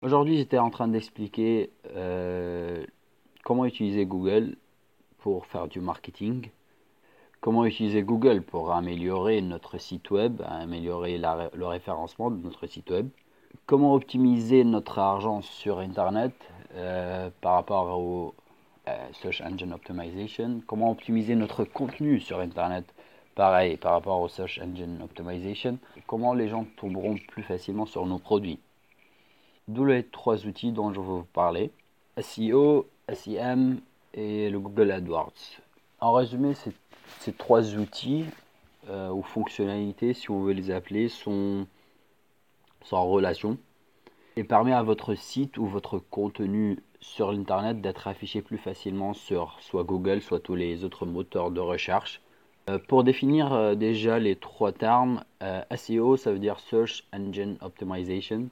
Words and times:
Aujourd'hui, 0.00 0.36
j'étais 0.36 0.58
en 0.58 0.70
train 0.70 0.86
d'expliquer 0.86 1.72
euh, 1.96 2.86
comment 3.42 3.64
utiliser 3.64 4.06
Google 4.06 4.56
pour 5.18 5.44
faire 5.46 5.66
du 5.66 5.80
marketing, 5.80 6.50
comment 7.40 7.64
utiliser 7.64 8.04
Google 8.04 8.42
pour 8.42 8.70
améliorer 8.70 9.40
notre 9.40 9.78
site 9.78 10.12
web, 10.12 10.40
améliorer 10.46 11.18
le 11.18 11.66
référencement 11.66 12.30
de 12.30 12.36
notre 12.36 12.68
site 12.68 12.88
web, 12.90 13.08
comment 13.66 13.92
optimiser 13.92 14.62
notre 14.62 15.00
argent 15.00 15.42
sur 15.42 15.80
Internet 15.80 16.32
euh, 16.76 17.30
par 17.40 17.54
rapport 17.54 17.98
au 17.98 18.34
euh, 18.86 18.96
Search 19.14 19.40
Engine 19.40 19.72
Optimization, 19.72 20.60
comment 20.68 20.92
optimiser 20.92 21.34
notre 21.34 21.64
contenu 21.64 22.20
sur 22.20 22.38
Internet, 22.38 22.84
pareil 23.34 23.76
par 23.76 23.94
rapport 23.94 24.20
au 24.20 24.28
Search 24.28 24.60
Engine 24.62 25.00
Optimization, 25.02 25.76
comment 26.06 26.34
les 26.34 26.46
gens 26.46 26.66
tomberont 26.76 27.16
plus 27.26 27.42
facilement 27.42 27.84
sur 27.84 28.06
nos 28.06 28.20
produits. 28.20 28.60
D'où 29.68 29.84
les 29.84 30.02
trois 30.02 30.46
outils 30.46 30.72
dont 30.72 30.94
je 30.94 31.00
vais 31.00 31.06
vous 31.06 31.26
parler 31.34 31.70
SEO, 32.18 32.88
SEM 33.12 33.80
et 34.14 34.48
le 34.48 34.58
Google 34.58 34.90
AdWords. 34.90 35.60
En 36.00 36.14
résumé, 36.14 36.54
ces, 36.54 37.32
trois 37.34 37.74
outils 37.74 38.24
euh, 38.88 39.10
ou 39.10 39.22
fonctionnalités, 39.22 40.14
si 40.14 40.30
on 40.30 40.40
veut 40.40 40.54
les 40.54 40.70
appeler, 40.70 41.10
sont, 41.10 41.66
en 42.90 43.06
relation 43.06 43.58
et 44.36 44.44
permet 44.44 44.72
à 44.72 44.82
votre 44.82 45.14
site 45.14 45.58
ou 45.58 45.66
votre 45.66 45.98
contenu 45.98 46.78
sur 47.00 47.30
l'internet 47.30 47.82
d'être 47.82 48.08
affiché 48.08 48.40
plus 48.40 48.56
facilement 48.56 49.12
sur 49.12 49.58
soit 49.60 49.84
Google, 49.84 50.22
soit 50.22 50.40
tous 50.40 50.54
les 50.54 50.84
autres 50.84 51.04
moteurs 51.04 51.50
de 51.50 51.60
recherche. 51.60 52.22
Euh, 52.70 52.78
pour 52.78 53.04
définir 53.04 53.52
euh, 53.52 53.74
déjà 53.74 54.18
les 54.18 54.36
trois 54.36 54.72
termes, 54.72 55.24
SEO, 55.76 56.16
ça 56.16 56.32
veut 56.32 56.38
dire 56.38 56.58
Search 56.58 57.04
Engine 57.12 57.58
Optimization. 57.60 58.48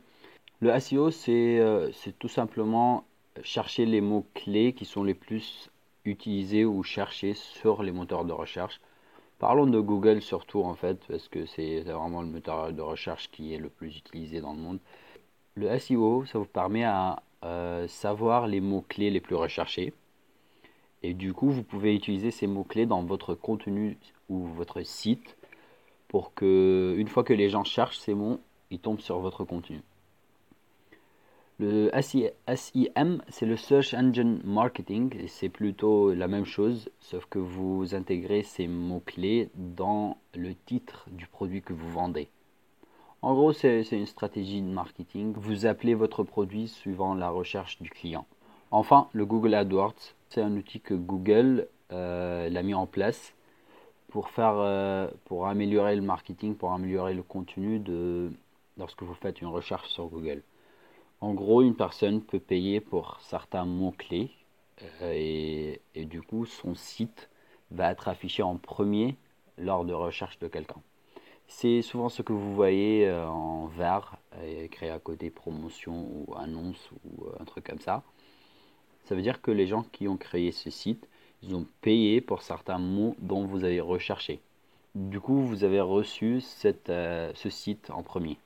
Le 0.61 0.71
SEO, 0.81 1.11
euh, 1.29 1.91
c'est 1.93 2.19
tout 2.19 2.29
simplement 2.29 3.05
chercher 3.43 3.85
les 3.85 4.01
mots-clés 4.01 4.73
qui 4.73 4.87
sont 4.87 5.05
les 5.05 5.13
plus 5.13 5.71
utilisés 6.07 6.65
ou 6.65 6.83
cherchés 6.83 7.35
sur 7.35 7.83
les 7.83 7.93
moteurs 7.93 8.25
de 8.25 8.33
recherche. 8.33 8.81
Parlons 9.39 9.67
de 9.67 9.79
Google 9.81 10.23
surtout 10.23 10.63
en 10.63 10.75
fait, 10.75 10.99
parce 11.09 11.29
que 11.29 11.45
c'est 11.45 11.81
vraiment 11.83 12.23
le 12.23 12.29
moteur 12.29 12.73
de 12.73 12.81
recherche 12.81 13.31
qui 13.31 13.53
est 13.53 13.59
le 13.59 13.69
plus 13.69 13.99
utilisé 13.99 14.41
dans 14.41 14.55
le 14.55 14.59
monde. 14.59 14.79
Le 15.57 15.79
SEO, 15.79 16.25
ça 16.25 16.39
vous 16.39 16.47
permet 16.47 16.85
à 16.85 17.23
euh, 17.45 17.87
savoir 17.87 18.47
les 18.47 18.63
mots-clés 18.63 19.11
les 19.11 19.21
plus 19.21 19.35
recherchés. 19.35 19.93
Et 21.03 21.13
du 21.13 21.35
coup, 21.35 21.51
vous 21.51 21.65
pouvez 21.65 21.95
utiliser 21.95 22.31
ces 22.31 22.47
mots-clés 22.47 22.87
dans 22.87 23.03
votre 23.03 23.35
contenu 23.35 23.99
ou 24.31 24.47
votre 24.47 24.83
site 24.83 25.37
pour 26.09 26.33
que, 26.33 26.95
une 26.97 27.09
fois 27.09 27.25
que 27.25 27.35
les 27.35 27.51
gens 27.51 27.65
cherchent 27.65 27.99
ces 27.99 28.15
mots, 28.15 28.41
ils 28.71 28.81
tombent 28.81 29.01
sur 29.01 29.19
votre 29.19 29.45
contenu. 29.45 29.83
Le 31.59 31.91
SEM, 32.03 33.23
c'est 33.31 33.47
le 33.47 33.57
Search 33.57 33.95
Engine 33.95 34.43
Marketing, 34.45 35.17
et 35.19 35.27
c'est 35.27 35.49
plutôt 35.49 36.13
la 36.13 36.29
même 36.29 36.45
chose, 36.45 36.91
sauf 37.01 37.25
que 37.25 37.39
vous 37.39 37.95
intégrez 37.95 38.43
ces 38.43 38.69
mots-clés 38.69 39.49
dans 39.55 40.19
le 40.35 40.55
titre 40.55 41.07
du 41.11 41.27
produit 41.27 41.63
que 41.63 41.73
vous 41.73 41.91
vendez. 41.91 42.29
En 43.23 43.33
gros, 43.33 43.55
c'est 43.55 43.89
une 43.91 44.05
stratégie 44.05 44.61
de 44.61 44.67
marketing. 44.67 45.33
Vous 45.35 45.65
appelez 45.65 45.95
votre 45.95 46.25
produit 46.25 46.69
suivant 46.69 47.15
la 47.15 47.31
recherche 47.31 47.81
du 47.81 47.89
client. 47.89 48.27
Enfin, 48.71 49.09
le 49.15 49.25
Google 49.25 49.55
AdWords, 49.55 50.15
c'est 50.29 50.43
un 50.43 50.55
outil 50.59 50.81
que 50.81 50.93
Google 50.93 51.69
euh, 51.91 52.51
l'a 52.51 52.63
mis 52.63 52.75
en 52.75 52.85
place 52.85 53.33
pour, 54.11 54.29
euh, 54.39 55.09
améliorer 55.47 55.97
le 55.97 56.03
marketing, 56.03 56.55
pour 56.55 56.73
améliorer 56.73 57.15
le 57.15 57.23
contenu 57.23 57.83
lorsque 58.77 59.03
vous 59.03 59.15
faites 59.15 59.41
une 59.41 59.49
recherche 59.49 59.89
sur 59.89 60.09
Google. 60.09 60.43
En 61.21 61.33
gros, 61.33 61.63
une 61.63 61.75
personne 61.75 62.21
peut 62.21 62.41
payer 62.41 62.81
pour 62.81 63.19
certains 63.23 63.65
mots-clés 63.65 64.31
euh, 65.03 65.79
et, 65.95 66.05
du 66.05 66.21
coup, 66.21 66.45
son 66.45 66.75
site 66.75 67.31
va 67.71 67.91
être 67.91 68.09
affiché 68.09 68.43
en 68.43 68.57
premier 68.57 69.17
lors 69.57 69.85
de 69.85 69.95
recherche 69.95 70.39
de 70.39 70.49
quelqu'un. 70.49 70.83
C'est 71.49 71.81
souvent 71.81 72.09
ce 72.11 72.23
que 72.23 72.33
vous 72.33 72.55
voyez 72.55 73.07
euh, 73.07 73.27
en 73.29 73.67
vert, 73.67 74.17
écrit 74.45 74.91
à 74.91 74.99
côté 74.99 75.31
promotion 75.31 76.07
ou 76.11 76.35
annonce 76.37 76.91
ou 77.05 77.25
euh, 77.25 77.37
un 77.41 77.45
truc 77.45 77.65
comme 77.65 77.81
ça. 77.81 78.03
Ça 79.05 79.15
veut 79.15 79.23
dire 79.23 79.41
que 79.41 79.51
les 79.51 79.67
gens 79.67 79.85
qui 79.85 80.09
ont 80.09 80.17
créé 80.19 80.53
ce 80.53 80.69
site, 80.69 81.09
ils 81.43 81.55
ont 81.55 81.67
payé 81.81 82.21
pour 82.21 82.43
certains 82.43 82.79
mots 82.79 83.15
dont 83.21 83.47
vous 83.47 83.65
avez 83.65 83.81
recherché. 83.81 84.41
Du 84.95 85.21
coup, 85.21 85.41
vous 85.41 85.65
avez 85.65 85.81
reçu 85.81 86.41
ce 86.41 87.51
site 87.51 87.91
en 87.91 88.03
premier. 88.03 88.39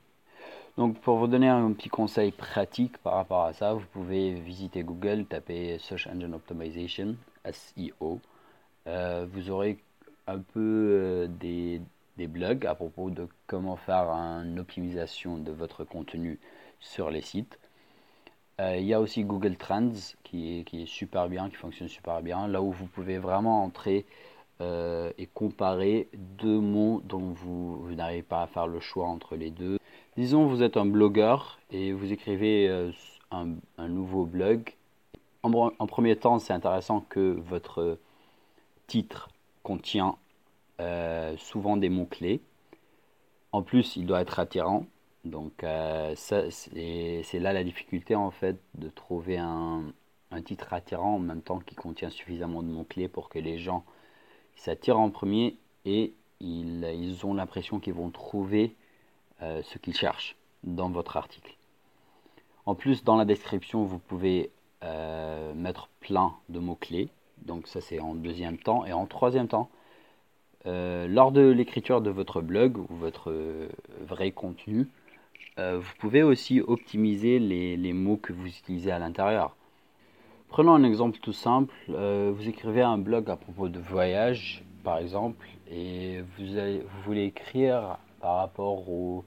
Donc 0.81 0.99
pour 0.99 1.19
vous 1.19 1.27
donner 1.27 1.47
un 1.47 1.71
petit 1.73 1.89
conseil 1.89 2.31
pratique 2.31 2.97
par 2.97 3.13
rapport 3.13 3.43
à 3.43 3.53
ça, 3.53 3.71
vous 3.71 3.85
pouvez 3.93 4.33
visiter 4.33 4.81
Google, 4.81 5.25
taper 5.25 5.77
Search 5.77 6.07
Engine 6.07 6.33
Optimization, 6.33 7.17
SEO. 7.45 8.19
Euh, 8.87 9.27
vous 9.31 9.51
aurez 9.51 9.77
un 10.25 10.39
peu 10.39 10.59
euh, 10.59 11.27
des, 11.27 11.81
blogs 12.17 12.65
à 12.65 12.73
propos 12.73 13.11
de 13.11 13.27
comment 13.45 13.75
faire 13.75 14.09
une 14.09 14.57
optimisation 14.57 15.37
de 15.37 15.51
votre 15.51 15.83
contenu 15.83 16.39
sur 16.79 17.11
les 17.11 17.21
sites. 17.21 17.59
Euh, 18.59 18.77
il 18.77 18.85
y 18.85 18.95
a 18.95 19.01
aussi 19.01 19.23
Google 19.23 19.57
Trends 19.57 20.15
qui 20.23 20.61
est, 20.61 20.63
qui 20.63 20.81
est, 20.81 20.87
super 20.87 21.29
bien, 21.29 21.51
qui 21.51 21.57
fonctionne 21.57 21.89
super 21.89 22.23
bien, 22.23 22.47
là 22.47 22.59
où 22.63 22.71
vous 22.71 22.87
pouvez 22.87 23.19
vraiment 23.19 23.63
entrer 23.63 24.07
et 25.17 25.27
comparer 25.33 26.07
deux 26.13 26.59
mots 26.59 27.01
dont 27.03 27.33
vous 27.33 27.87
n'arrivez 27.95 28.21
pas 28.21 28.43
à 28.43 28.47
faire 28.47 28.67
le 28.67 28.79
choix 28.79 29.07
entre 29.07 29.35
les 29.35 29.49
deux. 29.49 29.79
Disons, 30.17 30.45
vous 30.45 30.61
êtes 30.61 30.75
un 30.75 30.85
blogueur 30.85 31.57
et 31.71 31.93
vous 31.93 32.11
écrivez 32.11 32.67
euh, 32.67 32.91
un, 33.31 33.87
nouveau 33.87 34.25
blog. 34.25 34.73
En, 35.41 35.87
premier 35.87 36.17
temps, 36.17 36.37
c'est 36.37 36.51
intéressant 36.51 37.05
que 37.09 37.39
votre 37.47 37.97
titre 38.87 39.29
contient 39.63 40.17
euh, 40.81 41.37
souvent 41.37 41.77
des 41.77 41.87
mots-clés. 41.87 42.41
En 43.53 43.61
plus, 43.61 43.95
il 43.95 44.05
doit 44.05 44.19
être 44.19 44.37
attirant. 44.37 44.85
Donc, 45.23 45.63
euh, 45.63 46.13
c'est 46.17 47.39
là 47.39 47.53
la 47.53 47.63
difficulté 47.63 48.13
en 48.13 48.31
fait 48.31 48.57
de 48.75 48.89
trouver 48.89 49.37
un, 49.37 49.93
titre 50.43 50.73
attirant 50.73 51.15
en 51.15 51.19
même 51.19 51.41
temps 51.41 51.59
qui 51.59 51.75
contient 51.75 52.09
suffisamment 52.09 52.63
de 52.63 52.67
mots-clés 52.67 53.07
pour 53.07 53.29
que 53.29 53.39
les 53.39 53.59
gens 53.59 53.85
s'attirent 54.57 54.99
en 54.99 55.09
premier 55.09 55.55
et 55.85 56.13
ils 56.41 57.25
ont 57.25 57.33
l'impression 57.33 57.79
qu'ils 57.79 57.93
vont 57.93 58.09
trouver 58.09 58.75
euh, 59.43 59.61
ce 59.63 59.79
qu'ils 59.79 59.95
cherchent 59.95 60.35
dans 60.63 60.89
votre 60.91 61.17
article. 61.17 61.55
En 62.67 62.75
plus, 62.75 63.03
dans 63.03 63.15
la 63.15 63.25
description, 63.25 63.83
vous 63.83 63.97
pouvez 63.97 64.51
euh, 64.83 65.53
mettre 65.55 65.89
plein 65.99 66.35
de 66.49 66.59
mots-clés. 66.59 67.09
Donc 67.43 67.67
ça, 67.67 67.81
c'est 67.81 67.99
en 67.99 68.13
deuxième 68.13 68.59
temps. 68.59 68.85
Et 68.85 68.93
en 68.93 69.07
troisième 69.07 69.47
temps, 69.47 69.69
euh, 70.67 71.07
lors 71.07 71.31
de 71.31 71.41
l'écriture 71.41 72.01
de 72.01 72.11
votre 72.11 72.41
blog 72.41 72.77
ou 72.77 72.85
votre 72.89 73.33
vrai 74.01 74.31
contenu, 74.31 74.87
vous 75.57 75.93
pouvez 75.99 76.23
aussi 76.23 76.59
optimiser 76.59 77.37
les, 77.37 77.93
mots 77.93 78.17
que 78.17 78.33
vous 78.33 78.47
utilisez 78.47 78.89
à 78.89 78.97
l'intérieur. 78.97 79.55
Prenons 80.49 80.73
un 80.73 80.83
exemple 80.83 81.19
tout 81.19 81.33
simple. 81.33 81.71
vous 81.87 82.49
écrivez 82.49 82.81
un 82.81 82.97
blog 82.97 83.29
à 83.29 83.35
propos 83.35 83.69
de 83.69 83.77
voyage, 83.77 84.63
par 84.83 84.97
exemple, 84.97 85.47
et 85.69 86.21
vous, 86.21 86.45
vous 86.47 87.01
voulez 87.05 87.25
écrire 87.25 87.99
par 88.21 88.37
rapport 88.37 88.89
aux 88.89 89.23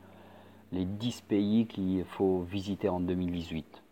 les 0.72 0.84
10 0.84 1.22
pays 1.22 1.66
qu'il 1.66 2.04
faut 2.04 2.40
visiter 2.42 2.88
en 2.88 3.00
2018. 3.00 3.82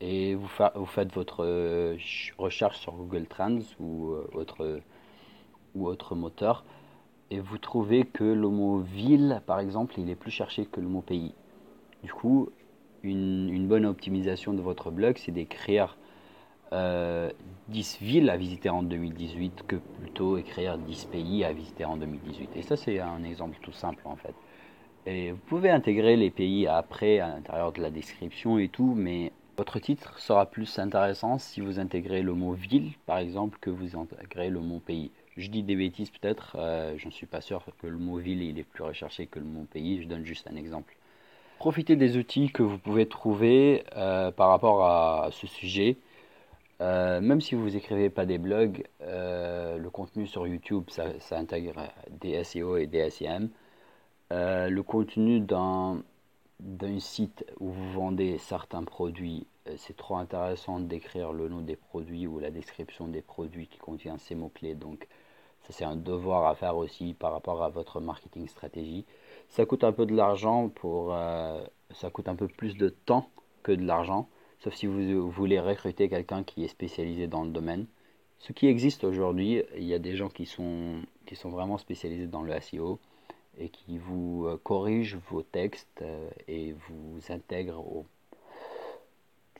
Et 0.00 0.34
vous, 0.34 0.48
faites 0.86 1.12
votre 1.12 1.44
euh, 1.44 1.96
recherche 2.38 2.78
sur 2.78 2.92
Google 2.92 3.26
Trends 3.26 3.60
ou, 3.80 4.10
euh, 4.10 4.28
autre, 4.34 4.80
ou 5.74 5.86
autre 5.86 6.14
moteur 6.14 6.64
et 7.32 7.40
vous 7.40 7.56
trouvez 7.56 8.04
que 8.04 8.24
le 8.24 8.46
mot 8.50 8.80
ville, 8.80 9.40
par 9.46 9.58
exemple, 9.58 9.94
il 9.96 10.10
est 10.10 10.16
plus 10.16 10.30
cherché 10.30 10.66
que 10.66 10.82
le 10.82 10.86
mot 10.86 11.00
pays. 11.00 11.32
Du 12.02 12.12
coup, 12.12 12.50
une, 13.02 13.48
une 13.48 13.66
bonne 13.66 13.86
optimisation 13.86 14.52
de 14.52 14.60
votre 14.60 14.90
blog, 14.90 15.16
c'est 15.16 15.32
d'écrire 15.32 15.96
10 16.72 16.74
euh, 16.74 17.30
villes 18.00 18.30
à 18.30 18.36
visiter 18.36 18.70
en 18.70 18.82
2018 18.82 19.64
que 19.66 19.76
plutôt 20.00 20.38
écrire 20.38 20.78
10 20.78 21.04
pays 21.04 21.44
à 21.44 21.52
visiter 21.52 21.84
en 21.84 21.98
2018. 21.98 22.56
Et 22.56 22.62
ça, 22.62 22.76
c'est 22.76 22.98
un 22.98 23.22
exemple 23.24 23.58
tout 23.60 23.72
simple 23.72 24.02
en 24.06 24.16
fait. 24.16 24.34
Et 25.04 25.32
vous 25.32 25.40
pouvez 25.46 25.68
intégrer 25.68 26.16
les 26.16 26.30
pays 26.30 26.66
après 26.66 27.18
à 27.18 27.28
l'intérieur 27.28 27.72
de 27.72 27.82
la 27.82 27.90
description 27.90 28.58
et 28.58 28.68
tout, 28.68 28.94
mais 28.96 29.32
votre 29.58 29.78
titre 29.80 30.18
sera 30.18 30.46
plus 30.46 30.78
intéressant 30.78 31.38
si 31.38 31.60
vous 31.60 31.78
intégrez 31.78 32.22
le 32.22 32.32
mot 32.32 32.52
ville, 32.52 32.92
par 33.04 33.18
exemple, 33.18 33.58
que 33.60 33.68
vous 33.68 33.96
intégrez 33.96 34.48
le 34.48 34.60
mot 34.60 34.78
pays. 34.78 35.10
Je 35.36 35.48
dis 35.48 35.62
des 35.62 35.76
bêtises 35.76 36.10
peut-être, 36.10 36.56
euh, 36.58 36.94
je 36.96 37.06
ne 37.06 37.12
suis 37.12 37.26
pas 37.26 37.40
sûr 37.40 37.64
que 37.80 37.86
le 37.86 37.98
mot 37.98 38.16
ville 38.16 38.42
il 38.42 38.58
est 38.58 38.64
plus 38.64 38.84
recherché 38.84 39.26
que 39.26 39.38
le 39.38 39.44
mot 39.44 39.66
pays, 39.70 40.02
je 40.02 40.08
donne 40.08 40.24
juste 40.24 40.48
un 40.50 40.56
exemple. 40.56 40.96
Profitez 41.58 41.96
des 41.96 42.16
outils 42.16 42.50
que 42.50 42.62
vous 42.62 42.78
pouvez 42.78 43.06
trouver 43.06 43.84
euh, 43.96 44.30
par 44.30 44.48
rapport 44.48 44.84
à 44.84 45.28
ce 45.32 45.46
sujet. 45.46 45.96
Euh, 46.82 47.20
même 47.20 47.40
si 47.40 47.54
vous 47.54 47.74
écrivez 47.76 48.10
pas 48.10 48.26
des 48.26 48.38
blogs, 48.38 48.84
le 49.00 49.88
contenu 49.88 50.26
sur 50.26 50.46
YouTube, 50.46 50.84
ça, 50.88 51.06
intègre 51.32 51.88
des 52.10 52.44
SEO 52.44 52.76
et 52.76 52.86
des 52.86 53.08
SEM. 53.10 53.50
Euh, 54.32 54.70
le 54.70 54.82
contenu 54.82 55.40
d'un 55.40 56.02
site 57.00 57.44
où 57.60 57.68
vous 57.68 57.92
vendez 57.92 58.38
certains 58.38 58.82
produits, 58.82 59.46
euh, 59.68 59.74
c'est 59.76 59.96
trop 59.96 60.16
intéressant 60.16 60.80
d'écrire 60.80 61.32
le 61.34 61.50
nom 61.50 61.60
des 61.60 61.76
produits 61.76 62.26
ou 62.26 62.38
la 62.38 62.50
description 62.50 63.08
des 63.08 63.20
produits 63.20 63.66
qui 63.66 63.78
contient 63.78 64.16
ces 64.16 64.34
mots-clés. 64.34 64.74
Donc 64.74 65.06
ça 65.64 65.74
c'est 65.74 65.84
un 65.84 65.96
devoir 65.96 66.46
à 66.46 66.54
faire 66.54 66.78
aussi 66.78 67.12
par 67.12 67.32
rapport 67.32 67.62
à 67.62 67.68
votre 67.68 68.00
marketing 68.00 68.48
stratégie. 68.48 69.04
Ça 69.50 69.66
coûte 69.66 69.84
un 69.84 69.92
peu 69.92 70.06
de 70.06 70.14
l'argent 70.14 70.70
pour 70.70 71.14
euh, 71.14 71.62
ça 71.90 72.08
coûte 72.08 72.28
un 72.28 72.36
peu 72.36 72.48
plus 72.48 72.74
de 72.78 72.88
temps 72.88 73.28
que 73.62 73.72
de 73.72 73.84
l'argent, 73.84 74.28
sauf 74.62 74.74
si 74.74 74.86
vous 74.86 75.28
voulez 75.30 75.58
recruter 75.58 76.08
quelqu'un 76.08 76.44
qui 76.44 76.64
est 76.64 76.68
spécialisé 76.68 77.26
dans 77.26 77.42
le 77.42 77.50
domaine. 77.50 77.86
Ce 78.38 78.52
qui 78.52 78.68
existe 78.68 79.02
aujourd'hui, 79.02 79.62
il 79.76 79.84
y 79.84 79.94
a 79.94 79.98
des 79.98 80.14
gens 80.14 80.28
qui 80.28 80.46
sont, 80.46 81.02
qui 81.26 81.34
sont 81.34 81.50
vraiment 81.50 81.78
spécialisés 81.78 82.28
dans 82.28 82.42
le 82.42 82.58
SEO 82.60 83.00
et 83.58 83.68
qui 83.68 83.98
vous 83.98 84.46
euh, 84.46 84.60
corrigent 84.62 85.18
vos 85.30 85.42
textes 85.42 86.02
euh, 86.02 86.30
et 86.46 86.74
vous 86.88 87.18
intègrent 87.28 87.80
au 87.80 88.06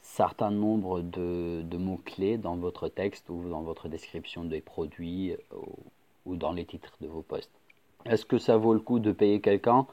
certain 0.03 0.51
nombre 0.51 1.01
de, 1.01 1.63
de 1.63 1.77
mots-clés 1.77 2.39
dans 2.39 2.57
votre 2.57 2.89
texte 2.89 3.29
ou 3.29 3.49
dans 3.49 3.63
votre 3.63 3.89
description 3.89 4.45
des 4.45 4.61
produits 4.61 5.35
ou, 5.53 5.57
euh, 5.57 5.61
ou 6.27 6.37
dans 6.37 6.53
les 6.53 6.65
titres 6.65 6.97
de 7.01 7.09
vos 7.09 7.23
posts. 7.23 7.51
Est-ce 8.05 8.25
que 8.25 8.39
ça 8.39 8.57
vaut 8.57 8.75
le 8.75 8.81
coup 8.81 9.01
de 9.01 9.11
payer 9.11 9.41
quelqu'un? 9.41 9.87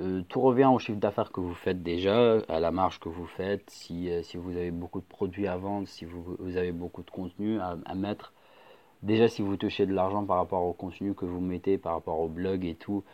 Euh, 0.00 0.22
tout 0.28 0.40
revient 0.40 0.68
au 0.72 0.78
chiffre 0.78 0.98
d'affaires 0.98 1.30
que 1.30 1.40
vous 1.40 1.54
faites 1.54 1.82
déjà, 1.82 2.38
à 2.48 2.58
la 2.58 2.72
marge 2.72 2.98
que 2.98 3.08
vous 3.08 3.26
faites, 3.26 3.70
si, 3.70 4.10
euh, 4.10 4.22
vous 4.34 4.56
avez 4.56 4.72
beaucoup 4.72 5.00
de 5.00 5.06
produits 5.06 5.46
à 5.46 5.56
vendre, 5.56 5.86
si 5.86 6.04
vous, 6.04 6.36
avez 6.56 6.72
beaucoup 6.72 7.02
de 7.02 7.10
contenu 7.10 7.60
à, 7.60 7.94
mettre. 7.94 8.32
Déjà, 9.02 9.28
si 9.28 9.42
vous 9.42 9.56
touchez 9.56 9.86
de 9.86 9.92
l'argent 9.94 10.24
par 10.24 10.38
rapport 10.38 10.62
au 10.64 10.72
contenu 10.72 11.14
que 11.14 11.24
vous 11.26 11.40
mettez, 11.40 11.78
par 11.78 11.92
rapport 11.94 12.18
au 12.18 12.28
blog 12.28 12.64
et 12.64 12.74
tout, 12.74 13.04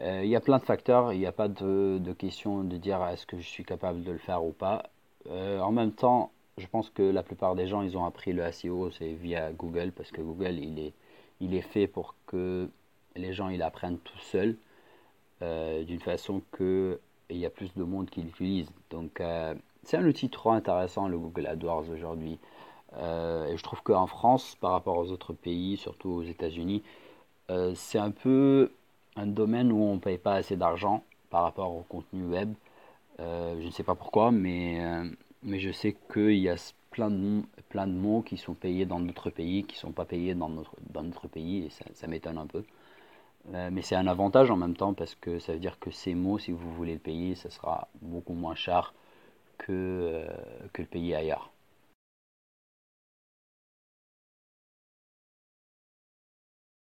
euh, 0.00 0.22
il 0.24 0.30
y 0.30 0.36
a 0.36 0.40
plein 0.40 0.58
de 0.58 0.64
facteurs. 0.64 1.12
Il 1.12 1.20
n'y 1.20 1.26
a 1.26 1.32
pas 1.32 1.48
de, 1.48 2.00
question 2.18 2.64
de 2.64 2.76
dire 2.78 3.04
est-ce 3.06 3.26
que 3.26 3.38
je 3.38 3.48
suis 3.48 3.64
capable 3.64 4.02
de 4.02 4.10
le 4.12 4.18
faire 4.18 4.44
ou 4.44 4.52
pas. 4.52 4.84
En 5.30 5.72
même 5.72 5.92
temps, 5.92 6.32
je 6.58 6.66
pense 6.66 6.90
que 6.90 7.02
la 7.02 7.22
plupart 7.22 7.54
des 7.54 7.66
gens, 7.66 7.82
ils 7.82 7.96
ont 7.96 8.04
appris 8.04 8.32
le 8.32 8.50
SEO, 8.52 8.90
c'est 8.90 9.12
via 9.12 9.52
Google, 9.52 9.92
parce 9.92 10.10
que 10.10 10.20
Google, 10.20 10.58
il 10.58 10.78
est, 10.78 10.92
il 11.40 11.54
est 11.54 11.62
fait 11.62 11.86
pour 11.86 12.14
que 12.26 12.68
les 13.16 13.32
gens, 13.32 13.48
ils 13.48 13.62
apprennent 13.62 13.98
tout 13.98 14.18
seuls. 14.18 14.56
Euh, 15.44 15.84
d'une 15.84 16.00
façon 16.00 16.42
que 16.52 16.98
il 17.28 17.36
y 17.36 17.46
a 17.46 17.50
plus 17.50 17.74
de 17.74 17.84
monde 17.84 18.08
qui 18.08 18.22
l'utilise. 18.22 18.68
Donc 18.90 19.20
euh, 19.20 19.54
c'est 19.82 19.96
un 19.98 20.06
outil 20.06 20.30
trop 20.30 20.52
intéressant 20.52 21.08
le 21.08 21.18
Google 21.18 21.46
AdWords 21.46 21.90
aujourd'hui. 21.90 22.38
Euh, 22.96 23.46
et 23.48 23.56
je 23.56 23.62
trouve 23.62 23.82
qu'en 23.82 24.06
France, 24.06 24.56
par 24.60 24.72
rapport 24.72 24.96
aux 24.96 25.10
autres 25.10 25.34
pays, 25.34 25.76
surtout 25.76 26.10
aux 26.10 26.22
États-Unis, 26.22 26.82
c'est 27.74 27.98
un 27.98 28.10
peu 28.10 28.72
un 29.16 29.26
domaine 29.26 29.70
où 29.70 29.82
on 29.82 29.94
ne 29.94 30.00
paye 30.00 30.18
pas 30.18 30.34
assez 30.34 30.56
d'argent 30.56 31.04
par 31.30 31.42
rapport 31.42 31.74
au 31.74 31.84
contenu 31.88 32.24
web. 32.24 32.54
je 33.18 33.66
ne 33.66 33.70
sais 33.70 33.82
pas 33.82 33.94
pourquoi, 33.94 34.30
mais, 34.30 34.80
mais 35.42 35.60
je 35.60 35.70
sais 35.72 35.94
qu'il 36.12 36.38
y 36.38 36.48
a 36.48 36.56
plein 36.90 37.10
de, 37.10 37.42
plein 37.68 37.86
de 37.86 37.92
mots 37.92 38.22
qui 38.22 38.38
sont 38.38 38.54
payés 38.54 38.86
dans 38.86 39.00
d'autres 39.00 39.30
pays, 39.30 39.64
qui 39.64 39.76
ne 39.76 39.80
sont 39.80 39.92
pas 39.92 40.06
payés 40.06 40.34
dans 40.34 40.48
notre, 40.48 40.74
dans 40.90 41.02
notre 41.02 41.28
pays, 41.28 41.66
et 41.66 41.70
ça, 41.70 41.84
ça 41.94 42.06
m'étonne 42.06 42.38
un 42.38 42.46
peu. 42.46 42.64
Euh, 43.52 43.68
mais 43.72 43.82
c'est 43.82 43.94
un 43.96 44.06
avantage 44.06 44.50
en 44.50 44.56
même 44.56 44.76
temps 44.76 44.94
parce 44.94 45.14
que 45.14 45.38
ça 45.38 45.52
veut 45.52 45.58
dire 45.58 45.78
que 45.78 45.90
ces 45.90 46.14
mots, 46.14 46.38
si 46.38 46.52
vous 46.52 46.72
voulez 46.74 46.94
le 46.94 46.98
payer, 46.98 47.34
ça 47.34 47.50
sera 47.50 47.88
beaucoup 48.00 48.34
moins 48.34 48.54
cher 48.54 48.94
que, 49.58 49.72
euh, 49.72 50.28
que 50.72 50.82
le 50.82 50.88
payer 50.88 51.16
ailleurs. 51.16 51.53